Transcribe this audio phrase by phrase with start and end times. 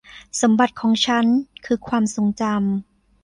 [0.41, 1.25] สมบัติของฉัน
[1.65, 2.53] คือความทรงจำ